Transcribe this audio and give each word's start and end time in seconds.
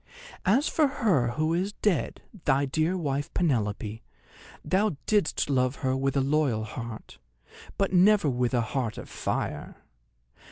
As 0.47 0.67
for 0.67 0.87
her 0.87 1.27
who 1.33 1.53
is 1.53 1.73
dead, 1.73 2.23
thy 2.45 2.65
dear 2.65 2.97
wife 2.97 3.31
Penelope, 3.35 4.01
thou 4.65 4.97
didst 5.05 5.47
love 5.47 5.75
her 5.85 5.95
with 5.95 6.17
a 6.17 6.21
loyal 6.21 6.63
heart, 6.63 7.19
but 7.77 7.93
never 7.93 8.27
with 8.27 8.55
a 8.55 8.61
heart 8.61 8.97
of 8.97 9.07
fire. 9.07 9.75